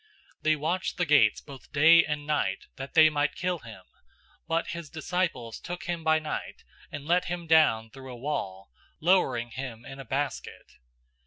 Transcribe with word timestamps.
They 0.41 0.55
watched 0.55 0.97
the 0.97 1.05
gates 1.05 1.41
both 1.41 1.71
day 1.71 2.03
and 2.03 2.25
night 2.25 2.65
that 2.77 2.95
they 2.95 3.07
might 3.07 3.35
kill 3.35 3.59
him, 3.59 3.83
009:025 4.47 4.47
but 4.47 4.67
his 4.69 4.89
disciples 4.89 5.59
took 5.59 5.83
him 5.83 6.03
by 6.03 6.17
night, 6.17 6.63
and 6.91 7.05
let 7.05 7.25
him 7.25 7.45
down 7.45 7.91
through 7.91 8.09
the 8.09 8.15
wall, 8.15 8.71
lowering 8.99 9.51
him 9.51 9.85
in 9.85 9.99
a 9.99 10.03
basket. 10.05 10.77